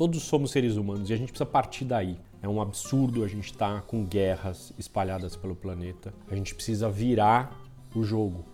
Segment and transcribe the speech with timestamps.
[0.00, 2.16] Todos somos seres humanos e a gente precisa partir daí.
[2.40, 6.14] É um absurdo a gente estar tá com guerras espalhadas pelo planeta.
[6.30, 7.62] A gente precisa virar
[7.94, 8.46] o jogo.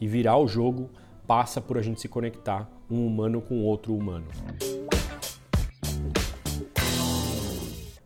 [0.00, 0.88] E virar o jogo
[1.26, 4.28] passa por a gente se conectar um humano com outro humano.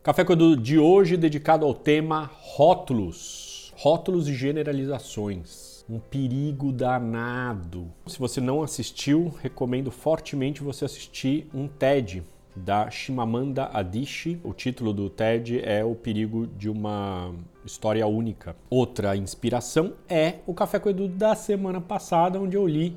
[0.03, 3.75] Café com Edu de hoje dedicado ao tema rótulos.
[3.77, 5.85] Rótulos e generalizações.
[5.87, 7.93] Um perigo danado.
[8.07, 12.25] Se você não assistiu, recomendo fortemente você assistir um TED
[12.57, 14.41] da Shimamanda Adichie.
[14.43, 18.57] O título do TED é O Perigo de uma História Única.
[18.71, 22.97] Outra inspiração é o Café com Edu da semana passada, onde eu li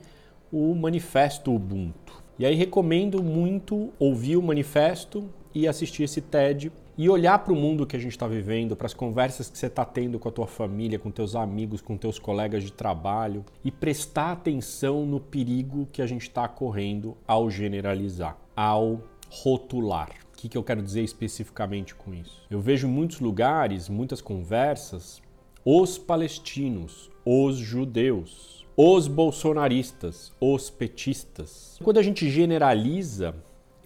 [0.51, 2.23] o Manifesto Ubuntu.
[2.37, 7.55] E aí recomendo muito ouvir o manifesto e assistir esse TED e olhar para o
[7.55, 10.31] mundo que a gente está vivendo, para as conversas que você está tendo com a
[10.31, 15.87] tua família, com teus amigos, com teus colegas de trabalho e prestar atenção no perigo
[15.91, 20.09] que a gente está correndo ao generalizar, ao rotular.
[20.33, 22.45] O que, que eu quero dizer especificamente com isso?
[22.49, 25.21] Eu vejo em muitos lugares, muitas conversas,
[25.65, 31.77] os palestinos, os judeus, os bolsonaristas, os petistas.
[31.83, 33.35] Quando a gente generaliza,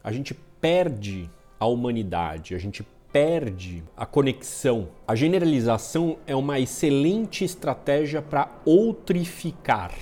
[0.04, 4.90] a gente perde a humanidade, a gente perde a conexão.
[5.08, 9.94] A generalização é uma excelente estratégia para outrificar,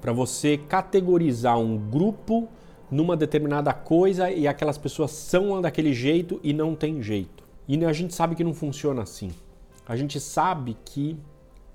[0.00, 2.48] para você categorizar um grupo
[2.90, 7.44] numa determinada coisa e aquelas pessoas são daquele jeito e não tem jeito.
[7.66, 9.30] E a gente sabe que não funciona assim.
[9.86, 11.18] A gente sabe que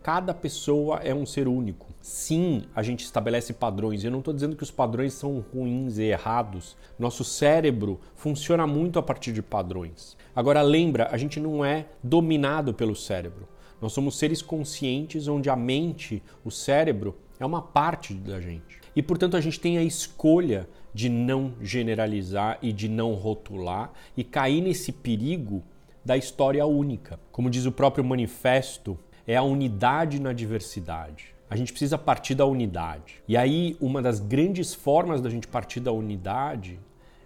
[0.01, 1.87] cada pessoa é um ser único.
[2.01, 4.03] Sim, a gente estabelece padrões.
[4.03, 6.75] Eu não estou dizendo que os padrões são ruins e errados.
[6.99, 10.17] Nosso cérebro funciona muito a partir de padrões.
[10.35, 13.47] Agora lembra, a gente não é dominado pelo cérebro.
[13.81, 18.79] Nós somos seres conscientes onde a mente, o cérebro, é uma parte da gente.
[18.95, 24.23] E portanto a gente tem a escolha de não generalizar e de não rotular e
[24.23, 25.63] cair nesse perigo
[26.05, 27.19] da história única.
[27.31, 31.33] Como diz o próprio manifesto, é a unidade na diversidade.
[31.49, 33.21] A gente precisa partir da unidade.
[33.27, 36.79] E aí, uma das grandes formas da gente partir da unidade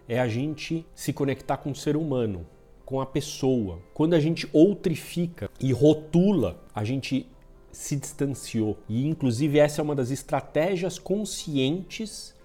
[0.08, 2.46] é a gente se conectar com o ser humano,
[2.86, 3.80] com a pessoa.
[3.94, 7.28] Quando a gente outrifica e rotula, a gente
[7.72, 8.78] se distanciou.
[8.88, 12.36] E, inclusive, essa é uma das estratégias conscientes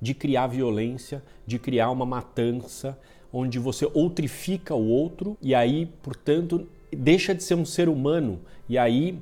[0.00, 2.98] de criar violência, de criar uma matança,
[3.32, 8.40] onde você outrifica o outro e aí, portanto, deixa de ser um ser humano.
[8.68, 9.18] E aí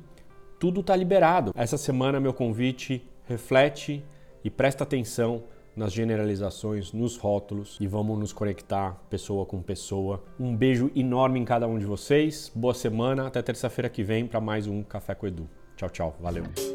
[0.59, 1.53] tudo está liberado.
[1.55, 4.03] Essa semana, meu convite, reflete
[4.43, 5.43] e presta atenção
[5.79, 10.23] nas generalizações, nos rótulos e vamos nos conectar pessoa com pessoa.
[10.39, 12.51] Um beijo enorme em cada um de vocês.
[12.55, 15.49] Boa semana, até terça-feira que vem para mais um Café com Edu.
[15.77, 16.17] Tchau, tchau.
[16.21, 16.68] Valeu.